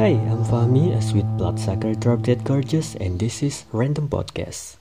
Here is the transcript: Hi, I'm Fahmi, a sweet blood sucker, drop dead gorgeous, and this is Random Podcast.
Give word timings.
Hi, 0.00 0.16
I'm 0.32 0.40
Fahmi, 0.48 0.96
a 0.96 1.02
sweet 1.04 1.28
blood 1.36 1.60
sucker, 1.60 1.92
drop 1.92 2.22
dead 2.22 2.42
gorgeous, 2.42 2.96
and 2.96 3.20
this 3.20 3.42
is 3.42 3.68
Random 3.68 4.08
Podcast. 4.08 4.80